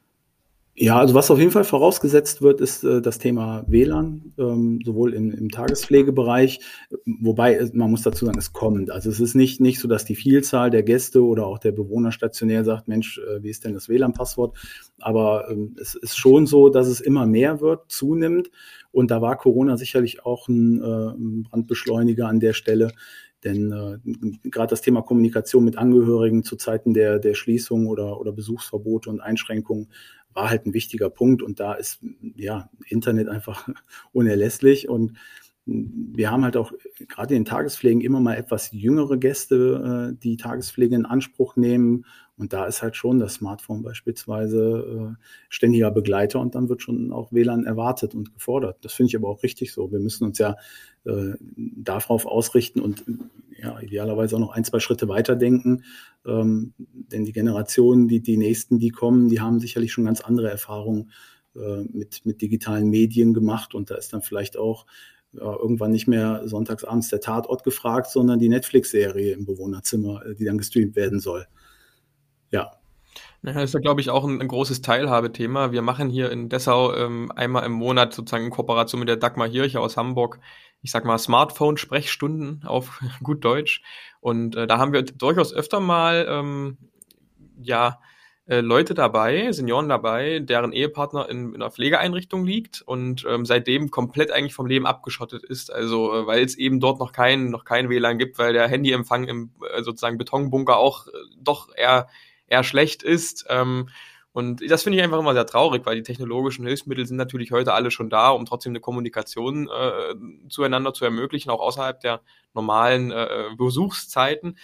[0.82, 5.12] Ja, also was auf jeden Fall vorausgesetzt wird, ist äh, das Thema WLAN, ähm, sowohl
[5.12, 6.60] im, im Tagespflegebereich,
[7.04, 8.90] wobei äh, man muss dazu sagen, es kommt.
[8.90, 12.12] Also es ist nicht, nicht so, dass die Vielzahl der Gäste oder auch der Bewohner
[12.12, 14.56] stationär sagt, Mensch, äh, wie ist denn das WLAN-Passwort?
[15.00, 18.50] Aber ähm, es ist schon so, dass es immer mehr wird, zunimmt.
[18.90, 22.92] Und da war Corona sicherlich auch ein, äh, ein Brandbeschleuniger an der Stelle.
[23.44, 28.32] Denn äh, gerade das Thema Kommunikation mit Angehörigen zu Zeiten der, der Schließung oder, oder
[28.32, 29.88] Besuchsverbote und Einschränkungen
[30.32, 31.42] war halt ein wichtiger Punkt.
[31.42, 32.00] Und da ist
[32.36, 33.68] ja Internet einfach
[34.12, 34.88] unerlässlich.
[34.88, 35.14] Und
[35.70, 36.72] wir haben halt auch
[37.08, 42.04] gerade in den Tagespflegen immer mal etwas jüngere Gäste, äh, die Tagespflege in Anspruch nehmen.
[42.36, 47.12] Und da ist halt schon das Smartphone beispielsweise äh, ständiger Begleiter und dann wird schon
[47.12, 48.78] auch WLAN erwartet und gefordert.
[48.80, 49.92] Das finde ich aber auch richtig so.
[49.92, 50.56] Wir müssen uns ja
[51.04, 53.04] äh, darauf ausrichten und
[53.62, 55.84] ja, idealerweise auch noch ein, zwei Schritte weiterdenken.
[56.26, 60.50] Ähm, denn die Generationen, die, die nächsten, die kommen, die haben sicherlich schon ganz andere
[60.50, 61.10] Erfahrungen
[61.52, 64.86] mit, mit digitalen Medien gemacht und da ist dann vielleicht auch
[65.32, 70.58] irgendwann nicht mehr sonntagsabends der Tatort gefragt, sondern die Netflix-Serie im Bewohnerzimmer, äh, die dann
[70.58, 71.46] gestreamt werden soll.
[72.50, 72.72] Ja.
[73.42, 75.72] Ja, das ist ja, glaube ich, auch ein, ein, großes Teilhabethema.
[75.72, 79.48] Wir machen hier in Dessau ähm, einmal im Monat sozusagen in Kooperation mit der Dagmar
[79.48, 80.40] Hirche aus Hamburg,
[80.82, 83.82] ich sag mal, Smartphone-Sprechstunden auf gut Deutsch.
[84.20, 86.76] Und äh, da haben wir durchaus öfter mal, ähm,
[87.60, 87.98] ja,
[88.50, 93.92] äh, Leute dabei, Senioren dabei, deren Ehepartner in, in einer Pflegeeinrichtung liegt und ähm, seitdem
[93.92, 95.72] komplett eigentlich vom Leben abgeschottet ist.
[95.72, 99.28] Also äh, weil es eben dort noch kein, noch kein WLAN gibt, weil der Handyempfang
[99.28, 102.08] im äh, sozusagen Betonbunker auch äh, doch eher,
[102.48, 103.46] eher schlecht ist.
[103.48, 103.88] Ähm,
[104.32, 107.72] und das finde ich einfach immer sehr traurig, weil die technologischen Hilfsmittel sind natürlich heute
[107.72, 112.20] alle schon da, um trotzdem eine Kommunikation äh, zueinander zu ermöglichen, auch außerhalb der
[112.52, 114.56] normalen äh, Besuchszeiten.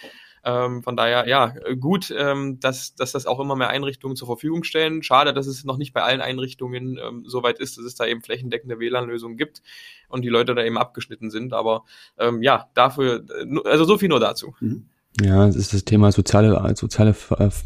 [0.47, 4.63] Ähm, von daher, ja, gut, ähm, dass, dass das auch immer mehr Einrichtungen zur Verfügung
[4.63, 5.03] stellen.
[5.03, 8.05] Schade, dass es noch nicht bei allen Einrichtungen ähm, so weit ist, dass es da
[8.05, 9.61] eben flächendeckende WLAN-Lösungen gibt
[10.07, 11.51] und die Leute da eben abgeschnitten sind.
[11.51, 11.83] Aber
[12.17, 14.55] ähm, ja, dafür, äh, also so viel nur dazu.
[14.61, 14.85] Mhm.
[15.19, 17.13] Ja, es ist das Thema soziale, soziale,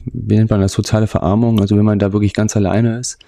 [0.06, 1.60] wie nennt man das, soziale Verarmung.
[1.60, 3.20] Also wenn man da wirklich ganz alleine ist,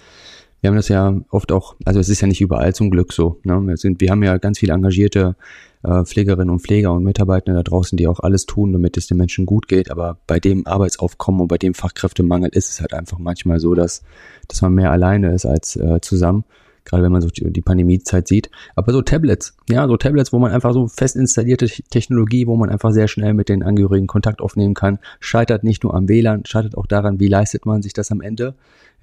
[0.64, 3.38] wir haben das ja oft auch, also es ist ja nicht überall zum Glück so.
[3.44, 3.60] Ne?
[3.66, 5.36] Wir, sind, wir haben ja ganz viele engagierte
[5.82, 9.18] äh, Pflegerinnen und Pfleger und Mitarbeiter da draußen, die auch alles tun, damit es den
[9.18, 9.90] Menschen gut geht.
[9.90, 14.04] Aber bei dem Arbeitsaufkommen und bei dem Fachkräftemangel ist es halt einfach manchmal so, dass,
[14.48, 16.44] dass man mehr alleine ist als äh, zusammen
[16.84, 18.50] gerade wenn man so die Pandemiezeit sieht.
[18.74, 22.70] Aber so Tablets, ja, so Tablets, wo man einfach so fest installierte Technologie, wo man
[22.70, 26.76] einfach sehr schnell mit den Angehörigen Kontakt aufnehmen kann, scheitert nicht nur am WLAN, scheitert
[26.76, 28.54] auch daran, wie leistet man sich das am Ende.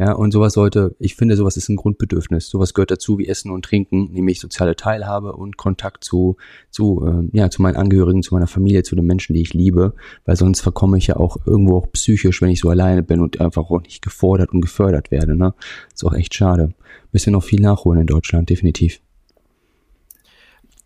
[0.01, 2.49] Ja, und sowas sollte, ich finde, sowas ist ein Grundbedürfnis.
[2.49, 6.37] Sowas gehört dazu wie Essen und Trinken, nämlich soziale Teilhabe und Kontakt zu,
[6.71, 9.93] zu, äh, ja, zu meinen Angehörigen, zu meiner Familie, zu den Menschen, die ich liebe,
[10.25, 13.39] weil sonst verkomme ich ja auch irgendwo auch psychisch, wenn ich so alleine bin und
[13.39, 15.35] einfach auch nicht gefordert und gefördert werde.
[15.35, 15.53] Ne?
[15.93, 16.73] Ist auch echt schade
[17.11, 19.01] müssen wir noch viel nachholen in Deutschland, definitiv.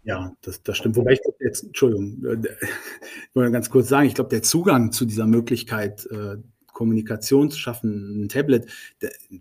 [0.04, 0.98] Ja, das, das stimmt.
[0.98, 4.92] Wobei ich glaube, jetzt, Entschuldigung, äh, ich wollte ganz kurz sagen, ich glaube, der Zugang
[4.92, 6.08] zu dieser Möglichkeit,
[6.76, 8.68] äh, Kommunikation zu schaffen, ein Tablet,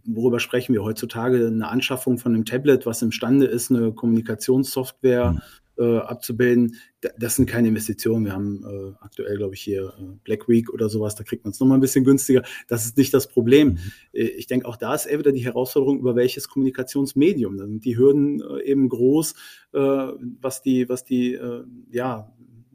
[0.04, 1.46] worüber sprechen wir heutzutage?
[1.46, 5.40] Eine Anschaffung von einem Tablet, was imstande ist, eine Kommunikationssoftware mhm
[5.78, 6.76] äh, abzubilden.
[7.18, 8.24] Das sind keine Investitionen.
[8.24, 11.52] Wir haben äh, aktuell, glaube ich, hier äh, Black Week oder sowas, da kriegt man
[11.52, 12.42] es nochmal ein bisschen günstiger.
[12.68, 13.70] Das ist nicht das Problem.
[13.70, 13.78] Mhm.
[14.12, 17.58] Äh, ich denke, auch da ist eher wieder die Herausforderung, über welches Kommunikationsmedium.
[17.58, 19.34] Da sind die Hürden äh, eben groß,
[19.72, 21.36] was die, was die
[21.90, 22.32] ja,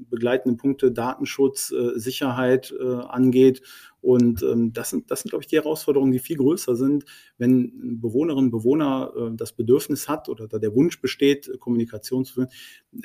[0.09, 3.61] begleitenden Punkte Datenschutz, Sicherheit angeht.
[4.01, 7.05] Und ähm, das sind, das sind, glaube ich, die Herausforderungen, die viel größer sind,
[7.37, 12.35] wenn Bewohnerinnen und Bewohner äh, das Bedürfnis hat oder da der Wunsch besteht, Kommunikation zu
[12.35, 12.49] führen.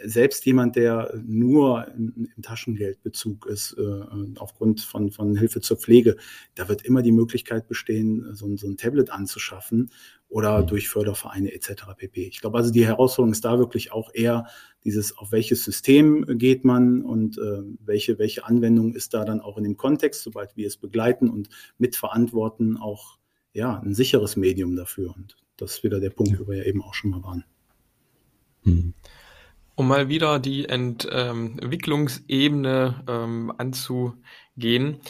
[0.04, 4.00] Selbst jemand, der nur im, im Taschengeldbezug ist, äh,
[4.38, 6.16] aufgrund von, von Hilfe zur Pflege,
[6.54, 9.90] da wird immer die Möglichkeit bestehen, so, so ein Tablet anzuschaffen
[10.28, 10.66] oder mhm.
[10.66, 11.84] durch Fördervereine etc.
[11.96, 12.26] pp.
[12.26, 14.46] Ich glaube also, die Herausforderung ist da wirklich auch eher
[14.84, 19.56] dieses, auf welches System geht man und äh, welche, welche Anwendung ist da dann auch
[19.56, 23.18] in dem Kontext, sobald wir es begleiten und mitverantworten, auch
[23.52, 25.14] ja, ein sicheres Medium dafür.
[25.16, 27.44] Und das ist wieder der Punkt, wo wir ja eben auch schon mal waren.
[28.64, 28.92] Mhm.
[29.76, 35.00] Um mal wieder die Entwicklungsebene ähm, anzugehen.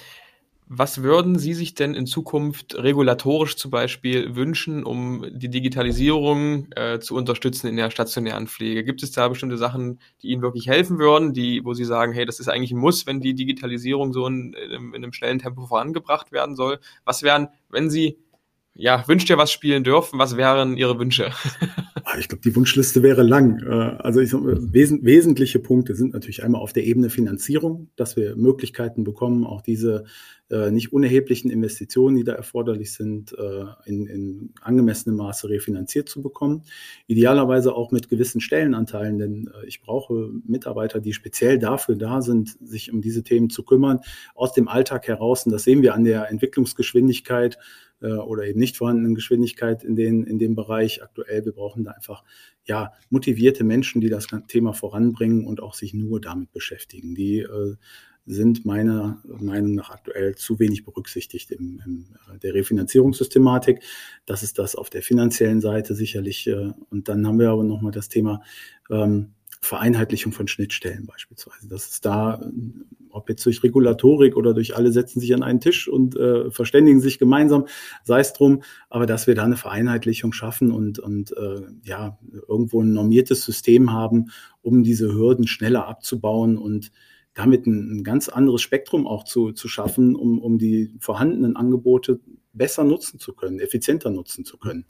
[0.67, 7.01] Was würden Sie sich denn in Zukunft regulatorisch zum Beispiel wünschen, um die Digitalisierung äh,
[7.01, 8.83] zu unterstützen in der stationären Pflege?
[8.83, 12.25] Gibt es da bestimmte Sachen, die Ihnen wirklich helfen würden, die, wo Sie sagen, hey,
[12.25, 15.67] das ist eigentlich ein Muss, wenn die Digitalisierung so in, in, in einem schnellen Tempo
[15.67, 16.81] vorangebracht werden soll?
[17.05, 18.17] Was wären, wenn Sie
[18.75, 21.31] ja, wünscht ihr was spielen dürfen, was wären Ihre Wünsche?
[22.07, 23.61] Ah, ich glaube, die Wunschliste wäre lang.
[23.61, 28.37] Äh, also ich, wes wesentliche Punkte sind natürlich einmal auf der Ebene Finanzierung, dass wir
[28.37, 30.05] Möglichkeiten bekommen, auch diese
[30.51, 36.21] äh, nicht unerheblichen Investitionen, die da erforderlich sind, äh, in, in angemessenem Maße refinanziert zu
[36.21, 36.65] bekommen.
[37.07, 42.59] Idealerweise auch mit gewissen Stellenanteilen, denn äh, ich brauche Mitarbeiter, die speziell dafür da sind,
[42.61, 44.01] sich um diese Themen zu kümmern,
[44.35, 45.47] aus dem Alltag heraus.
[45.47, 47.59] Und das sehen wir an der Entwicklungsgeschwindigkeit
[48.01, 51.45] oder eben nicht vorhandenen Geschwindigkeit in, den, in dem Bereich aktuell.
[51.45, 52.23] Wir brauchen da einfach
[52.65, 57.77] ja, motivierte Menschen, die das Thema voranbringen und auch sich nur damit beschäftigen, die äh,
[58.27, 63.83] sind meiner Meinung nach aktuell zu wenig berücksichtigt in, in äh, der Refinanzierungssystematik.
[64.25, 66.47] Das ist das auf der finanziellen Seite sicherlich.
[66.47, 68.43] Äh, und dann haben wir aber nochmal das Thema
[68.91, 71.69] ähm, Vereinheitlichung von Schnittstellen beispielsweise.
[71.69, 72.41] Das ist da,
[73.11, 77.01] ob jetzt durch Regulatorik oder durch alle setzen sich an einen Tisch und äh, verständigen
[77.01, 77.67] sich gemeinsam,
[78.03, 82.83] sei es drum, aber dass wir da eine Vereinheitlichung schaffen und, und äh, ja, irgendwo
[82.83, 84.31] ein normiertes System haben,
[84.63, 86.91] um diese Hürden schneller abzubauen und
[87.35, 92.21] damit ein, ein ganz anderes Spektrum auch zu, zu schaffen, um, um die vorhandenen Angebote
[92.53, 94.87] besser nutzen zu können, effizienter nutzen zu können.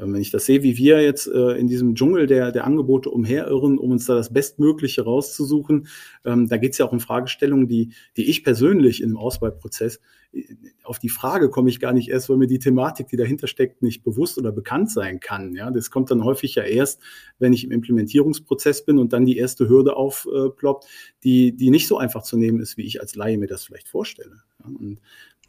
[0.00, 3.10] Ähm, wenn ich das sehe, wie wir jetzt äh, in diesem Dschungel der, der Angebote
[3.10, 5.88] umherirren, um uns da das Bestmögliche rauszusuchen,
[6.24, 10.00] ähm, da geht es ja auch um Fragestellungen, die, die ich persönlich in dem Auswahlprozess,
[10.32, 10.44] äh,
[10.84, 13.82] auf die Frage komme ich gar nicht erst, weil mir die Thematik, die dahinter steckt,
[13.82, 15.54] nicht bewusst oder bekannt sein kann.
[15.54, 17.00] Ja, das kommt dann häufig ja erst,
[17.38, 20.86] wenn ich im Implementierungsprozess bin und dann die erste Hürde aufploppt,
[21.22, 23.88] die, die nicht so einfach zu nehmen ist, wie ich als Laie mir das vielleicht
[23.88, 24.42] vorstelle.
[24.60, 25.00] Ja, und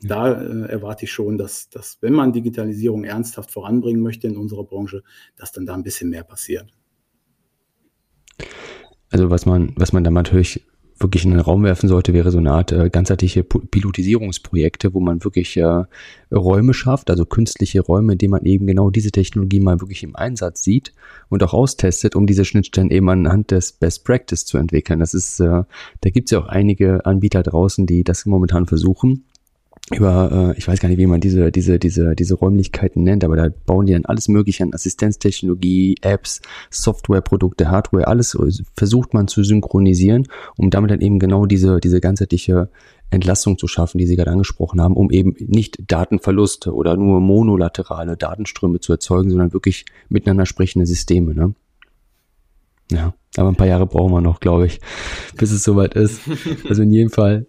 [0.02, 4.64] da äh, erwarte ich schon, dass, dass, wenn man Digitalisierung ernsthaft voranbringen möchte in unserer
[4.64, 5.04] Branche,
[5.36, 6.68] dass dann da ein bisschen mehr passiert.
[9.12, 10.66] Also was man, was man da natürlich
[10.98, 15.24] wirklich in den Raum werfen sollte, wäre so eine Art äh, ganzheitliche Pilotisierungsprojekte, wo man
[15.24, 15.84] wirklich äh,
[16.32, 20.16] Räume schafft, also künstliche Räume, in denen man eben genau diese Technologie mal wirklich im
[20.16, 20.94] Einsatz sieht
[21.30, 25.00] und auch austestet, um diese Schnittstellen eben anhand des Best Practice zu entwickeln.
[25.00, 25.64] Das ist, äh,
[26.02, 29.26] da gibt es ja auch einige Anbieter draußen, die das momentan versuchen
[29.90, 33.36] über, äh, ich weiß gar nicht, wie man diese, diese, diese, diese Räumlichkeiten nennt, aber
[33.36, 38.38] da bauen die dann alles mögliche an Assistenztechnologie, Apps, Softwareprodukte, Hardware, alles
[38.78, 42.70] versucht man zu synchronisieren, um damit dann eben genau diese, diese ganzheitliche
[43.10, 48.16] Entlastung zu schaffen, die Sie gerade angesprochen haben, um eben nicht Datenverluste oder nur monolaterale
[48.16, 51.36] Datenströme zu erzeugen, sondern wirklich miteinander sprechende Systeme.
[51.36, 51.54] Ne?
[52.90, 54.80] Ja, aber ein paar Jahre brauchen wir noch, glaube ich,
[55.36, 56.22] bis es soweit ist.
[56.70, 57.48] Also in jedem Fall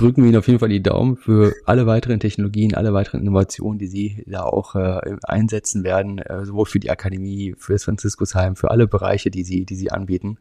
[0.00, 3.78] drücken wir Ihnen auf jeden Fall die Daumen für alle weiteren Technologien, alle weiteren Innovationen,
[3.78, 8.56] die Sie da auch äh, einsetzen werden, äh, sowohl für die Akademie, für das Franziskusheim,
[8.56, 10.38] für alle Bereiche, die Sie, die Sie anbieten.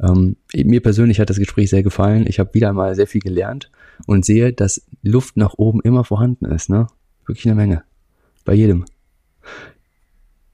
[0.00, 2.26] Ähm, mir persönlich hat das Gespräch sehr gefallen.
[2.26, 3.70] Ich habe wieder einmal sehr viel gelernt
[4.06, 6.68] und sehe, dass Luft nach oben immer vorhanden ist.
[6.68, 6.88] Ne?
[7.26, 7.84] Wirklich eine Menge.
[8.44, 8.86] Bei jedem.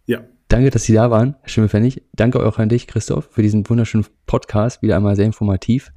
[0.05, 0.21] Ja.
[0.49, 2.03] Danke, dass Sie da waren, Herr Schimmelfennig.
[2.13, 4.83] Danke auch an dich, Christoph, für diesen wunderschönen Podcast.
[4.83, 5.93] Wieder einmal sehr informativ.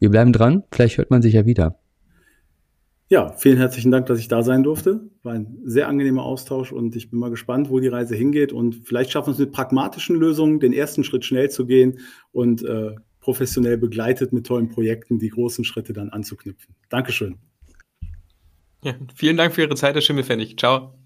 [0.00, 0.64] Wir bleiben dran.
[0.72, 1.79] Vielleicht hört man sich ja wieder.
[3.10, 5.00] Ja, vielen herzlichen Dank, dass ich da sein durfte.
[5.24, 8.52] War ein sehr angenehmer Austausch und ich bin mal gespannt, wo die Reise hingeht.
[8.52, 11.98] Und vielleicht schaffen wir es mit pragmatischen Lösungen, den ersten Schritt schnell zu gehen
[12.30, 16.76] und äh, professionell begleitet mit tollen Projekten die großen Schritte dann anzuknüpfen.
[16.88, 17.38] Dankeschön.
[18.84, 20.56] Ja, vielen Dank für Ihre Zeit, Herr Schimmelfennig.
[20.56, 20.99] Ciao.